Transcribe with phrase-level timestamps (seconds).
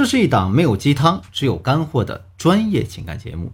[0.00, 3.52] 这是一档没有鸡汤，只有干货的专业情感节目。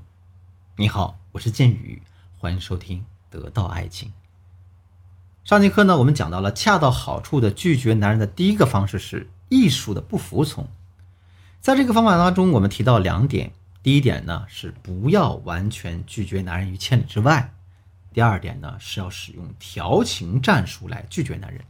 [0.76, 2.00] 你好，我是剑宇，
[2.38, 4.10] 欢迎收听《得到爱情》。
[5.42, 10.68] 上节课呢，我们讲到了恰到好处的拒绝男人的第一个方式是艺术的不服从。
[11.60, 13.50] 在这个方法当中，我们提到两点：
[13.82, 17.50] 第一点呢是不要完全拒绝男人于千里之外；
[18.14, 21.64] 第二点呢是要使用调情战术来拒绝男人。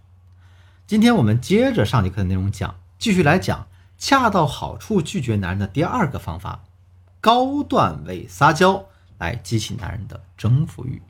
[0.87, 3.67] 今天我们接着上节课的内容讲，继续来讲。
[3.99, 6.65] 恰到好处拒绝男人的第二个方法，
[7.21, 8.85] 高段位撒娇
[9.19, 11.03] 来激起男人的征服欲。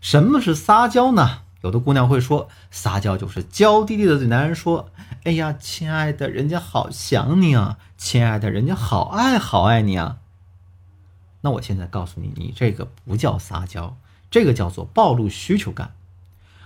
[0.00, 1.42] 什么是撒娇呢？
[1.62, 4.90] 有的姑娘会说，撒娇就是娇滴滴的对男人说
[5.24, 10.18] ：“哎呀，亲爱的，人家好想你啊，亲爱的，人家好爱好爱你啊。”
[11.42, 13.96] 那我现在告诉你，你这个不叫撒娇，
[14.30, 15.94] 这个叫做暴露需求感。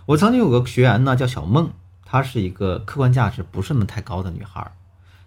[0.06, 1.70] 我曾经有个学员呢，叫小梦，
[2.04, 4.72] 她是一个客观价值不是那么太高的女孩。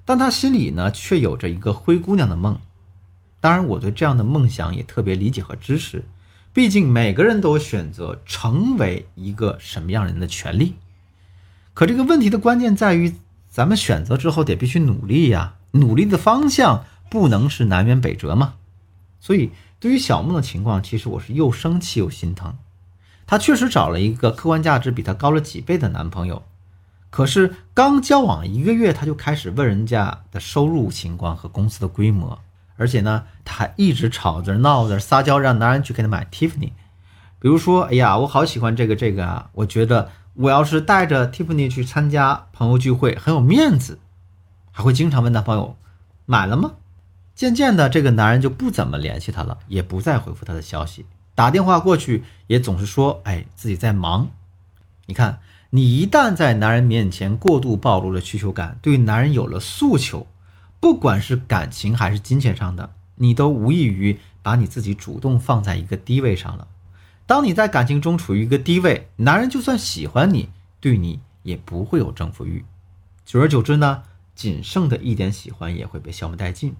[0.05, 2.59] 但他心里呢，却有着一个灰姑娘的梦。
[3.39, 6.04] 当然，我对这样的梦想也特别理解和支持。
[6.54, 10.76] 毕竟每个人都有选择成为一个什么样人的权利。
[11.73, 13.15] 可这个问题的关键在于，
[13.49, 18.54] 咱们选择之后得必须努力呀，努力的方向不能是南辕北辙嘛。
[19.20, 22.55] 所以，对于小梦的情况，其实我是又生气又心疼。
[23.26, 26.43] 她确实找了一个客观价值比她高了几倍的男朋友。
[27.14, 32.40] 可是刚交往一个月，他就开始问人家的收入情况和公司的规模，
[32.76, 36.72] 而且呢，他还一直吵着闹着撒娇，让男人去给他买 Tiffany。
[37.38, 44.00] 比如说，哎呀，我好喜欢这个这个啊，我觉得我要是带着 Tiffany 去参加朋友聚会很有面子，
[44.72, 45.78] 还会经常问男朋友
[46.26, 46.72] 买了吗？
[47.36, 54.32] 渐渐的，这个男人就不怎么联系她了，也不再回复她的消息，打电话过去也总是说，哎，自己在忙。
[55.06, 55.38] 你看。
[55.76, 60.27] 你一旦在男人面前过度暴露了需求感，对男人有了诉求，
[60.79, 66.68] 不管是感情还是金钱上的，你都无异于把你自己主动放在一个低位上了。
[67.25, 72.63] 当你在感情中处于一个低位，男人就算喜欢你，对你也不会有征服欲。
[73.25, 74.03] 久而久之呢，
[74.35, 76.75] 仅剩的一点喜欢也会被消磨殆尽。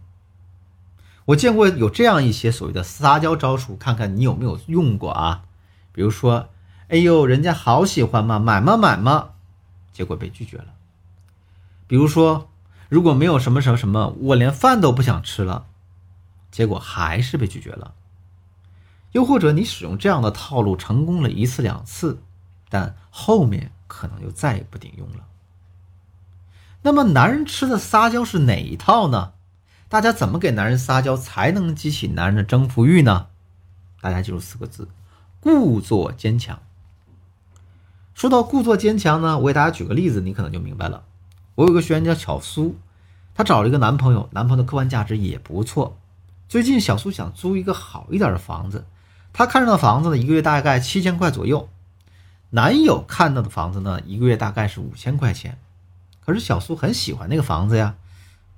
[1.25, 5.46] 我见过有这样一些所谓的撒娇招数，看看你有没有用过啊？
[5.92, 6.50] 比如说。
[6.94, 9.31] 哎呦，人家好喜欢嘛，买嘛买嘛，
[9.94, 10.76] 结果被拒绝了。
[11.88, 12.52] 比如说，
[12.88, 15.66] 如果没有什么什么什么，我连饭都不想吃了，
[16.52, 17.96] 结果还是被拒绝了。
[19.14, 22.22] 又或者你使用这样的套路成功了一次两次，
[22.70, 25.25] 但后面可能就再也不顶用了。
[26.84, 29.34] 那么，男人吃的撒娇是哪一套呢？
[29.90, 33.30] 大家怎么给男人撒娇才能激起男人的征服欲呢？
[34.00, 34.88] 大家记住四个字：
[35.40, 36.62] 故作坚强。
[38.13, 41.03] 说到故作坚强呢，我给大家举个例子，你可能就明白了。
[41.56, 42.75] 我有个学员叫小苏，
[43.35, 45.97] 她找了一个男朋友，男朋友的客观价值也不错。
[46.47, 48.85] 最近小苏想租一个好一点的房子，
[49.34, 51.68] 她看上的房子呢，一个月大概七千块左右。
[52.51, 55.57] 男友看到的房子呢，一个月大概是五千块钱。
[56.24, 57.95] 可是小苏很喜欢那个房子呀，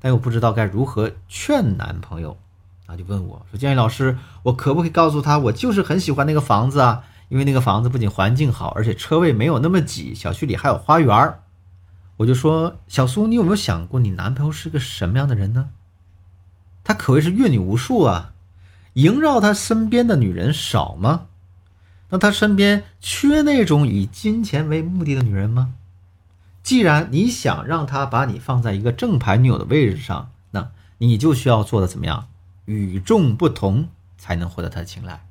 [0.02, 2.38] 但又不知道该如何劝男朋友，
[2.86, 11.40] 啊，就问我说：“建议老师，我可不可以告诉他，我就是很喜欢那个房子啊？”因为那个房子不仅环境好，而且车位没有那么挤，小区里还有花园
[12.18, 15.70] 我就说小苏，你有没有想过你男朋友是个什么样的人呢？
[16.84, 18.34] 他可谓是阅女无数啊，
[18.94, 21.28] 萦绕他身边的女人少吗？
[22.10, 25.74] 那他身边缺那种以金钱为目的的女人吗？
[26.62, 32.28] 既然你想让他把你放在一个正牌女友的位置上，那你就需要做的怎么样？
[32.66, 35.26] 与众不同，才能获得他的青睐。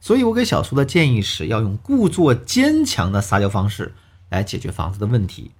[0.00, 3.94] 所以，我给小苏的建议是要用故作坚强的撒娇方式
[4.30, 5.50] 来解决房子的问题。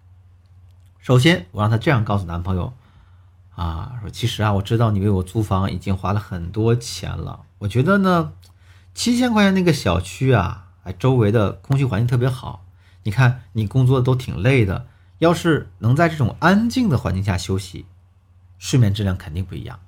[0.99, 2.73] 首先，我让他这样告诉男朋友
[3.55, 7.41] ：“啊，说其实啊，我知道你为我租房已经花了很多钱了。
[7.59, 8.33] 我觉得呢，
[8.95, 12.65] 七千块钱那个小区啊，哎，周围的空气环境特别好。
[13.03, 14.87] 你看你工作都挺累的，
[15.19, 17.85] 要是能在这种安静的环境下休息，
[18.59, 19.81] 睡眠质量肯定不一样。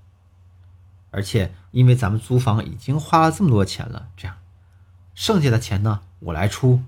[1.10, 4.36] 而且，因为咱们租房已经花了这么多钱了，这样。”
[5.14, 6.80] 剩下的钱呢，我来出。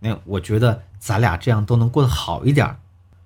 [0.00, 2.76] 那我觉得咱俩这样都能过得好一点，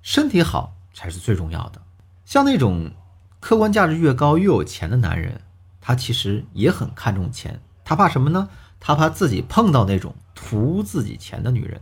[0.03, 1.83] 身体好才是最重要的。
[2.25, 2.93] 像那种
[3.41, 5.41] 客观价值越高越有钱的男人，
[5.81, 7.61] 他其实也很看重钱。
[7.85, 8.49] 他怕什么呢？
[8.79, 11.81] 他怕自己碰到那种图自己钱的女人。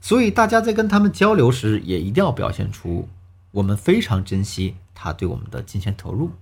[0.00, 3.08] 所以大家在跟他们交流时，也一定要表现出
[3.52, 6.32] 我们非常珍惜他对我们的金钱投入。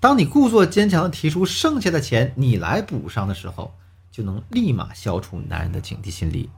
[0.00, 3.74] 当你故作坚强的提出剩下的钱你来补上的时候。
[4.16, 6.48] 就能立马消除男人的警惕心理。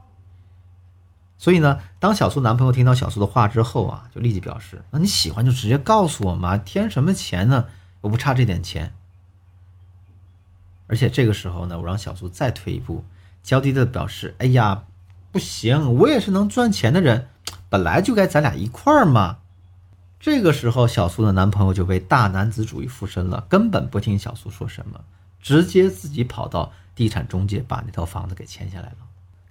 [1.37, 7.65] 所以呢，当小苏男朋友听到小苏的话之后啊，就立即表示：“那你喜欢就直接告诉我嘛，添什么钱呢？
[7.99, 8.93] 我不差这点钱。”
[10.87, 13.03] 而且这个时候呢，我让小苏再退一步，
[13.43, 14.85] 娇滴滴的表示：“哎呀，
[15.33, 17.27] 不行，我也是能赚钱的人，
[17.67, 19.39] 本来就该咱俩一块儿嘛。”
[20.17, 25.01] 这个时候，小苏的男朋友就被大男子主义附身了，根本不听小苏说什么，
[25.41, 28.97] 直接自己跑到地产中介把那套房子给签下来了。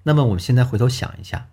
[0.03, 1.49] 那么我们现在回头想一下。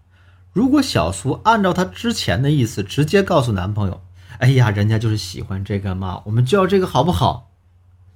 [0.53, 4.01] 如果小苏按照她之前的意思，直接告诉男朋友
[4.39, 7.51] ：“哎呀，人家就是喜欢这个嘛，我们就要这个，好不好？”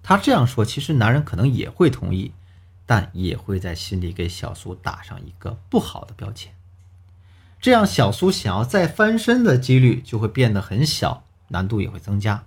[0.01, 2.31] 她这样说，其实男人可能也会同意，
[2.85, 6.53] 但也会在心里给小苏打上一个不好的标签。
[7.59, 12.45] 这样，小苏想要再翻身的几率就会变得很小，难度也会增加。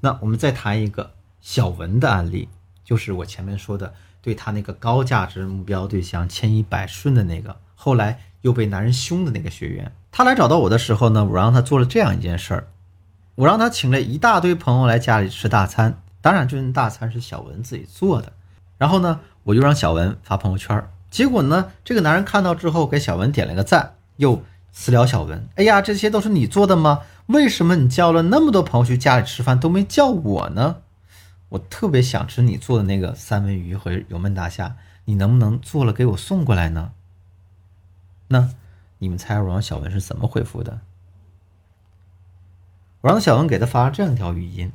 [0.00, 2.48] 那我们再谈一个小文的案例，
[2.84, 7.56] 就是我前面说的，对他那个高价值目标对象千依百顺的那个。
[7.74, 12.68] 后来又被男人凶的那个学员，他来找到我的时候呢，我让他做了这样一件事儿，
[13.36, 18.32] 我让他请了一大堆朋友来家里吃大餐，当然这顿大餐是小文自己做的。
[18.76, 24.42] 然后呢，我就让小文发朋友圈，结果呢，这个男人看到之后给小文点了个赞，又
[24.72, 27.00] 私聊小文：“哎呀，这些都是你做的吗？
[27.26, 30.76] 为什么你叫了那么多朋友去家里吃饭都没叫我呢？
[31.50, 36.92] 我特别想吃你做的那个三文鱼和油焖大虾，你能不能做了给我送过来呢？”
[38.28, 38.50] 那
[38.98, 40.80] 你们猜我让小文是怎么回复的？
[43.00, 44.72] 我让小文给他发了这样一条语音：“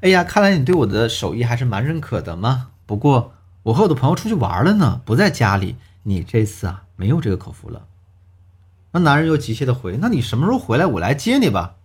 [0.00, 2.70] 哎呀，看来你对我的手艺还是蛮认可的嘛。
[2.86, 5.76] 不过我和我的朋友出去玩了呢，不在家里。
[6.04, 7.86] 你这次啊没有这个口福了。”
[8.92, 10.86] 那男人又急切的回：“那你什么时候回来？
[10.86, 11.76] 我来接你吧。”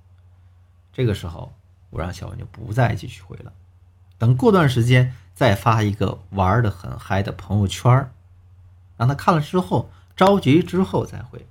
[0.94, 1.53] 这个时候，
[1.89, 3.51] 我让小文就不再继续回了。
[4.17, 8.09] 等过段时间再发一个玩的很嗨的朋友圈，
[8.97, 9.89] 让他看了之后。
[10.15, 11.45] 着急之后再回，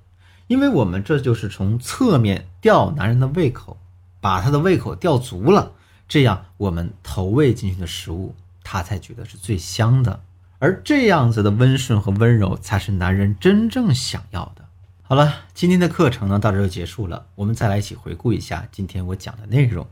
[0.47, 3.77] 因为我们这就是从侧面吊男人的胃口，
[4.19, 5.73] 把他的胃口吊足了，
[6.07, 8.33] 这样我们投喂进去的食物，
[8.63, 10.19] 他才觉得是最香的。
[10.57, 14.65] 而这样子的温顺和温柔，才是男人真正想要的。
[15.03, 19.85] 好了，今天的课程呢到这就结束了，我们再来一起回顾一下今天我讲的内容。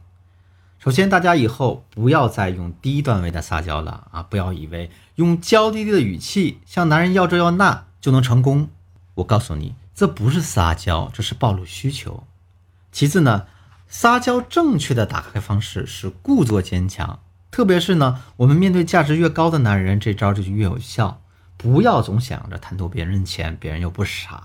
[0.84, 4.22] 首先，大家以后不要再用低段位的撒娇了啊！
[4.22, 7.86] 不要以为用娇滴滴的语气向男人要这要那。
[8.02, 8.68] 就能成功？
[9.14, 12.26] 我告诉你，这不是撒娇，这是暴露需求。
[12.92, 13.48] 其次呢，
[13.88, 21.22] 撒娇正确的打开方式是故作坚强，特别是呢，我们面对价值越高的男人，这招就越有效。
[21.56, 24.44] 不要总想着贪图别人钱，别人又不傻，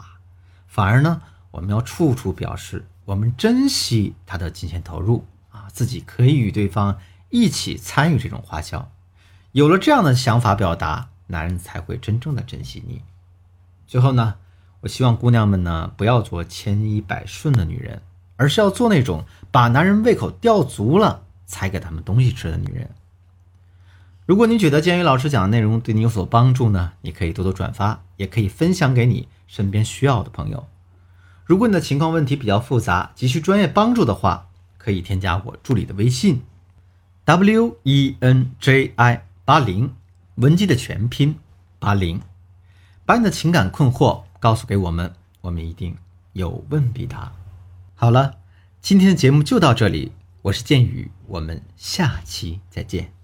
[0.68, 1.20] 反而呢，
[1.50, 5.26] 我们要处处表示我们珍惜他的金钱投入，
[5.68, 6.98] 自己可以与对方
[7.30, 8.90] 一起参与这种花销。
[9.52, 13.02] 有了这样的想法表达，男人才会真正的珍惜你。
[13.86, 14.34] 最后呢，
[14.80, 18.02] 我希望姑娘们呢不要做千依百顺的女人，
[18.36, 22.90] 而是要做那种把男人胃口吊足了才给他们东西吃的女人。
[24.26, 30.68] 如果你觉得建宇老师讲的内容对你有所帮助呢，你可以多多转发，也可以分享给你身边需要的朋友。
[31.46, 34.47] 如果你的情况问题比较复杂，急需专业帮助的话，
[34.78, 36.42] 可以添加我助理的微信
[37.26, 39.92] ：w e n j i 八零，
[40.36, 41.36] 文姬的全拼
[41.78, 42.22] 八零。
[43.04, 45.96] 把你的情感困惑告诉给我们，我们一定
[46.32, 47.32] 有问必答。
[47.94, 48.36] 好了，
[48.80, 53.17] 今天的节目就到这里，我是剑宇，我们下期再见。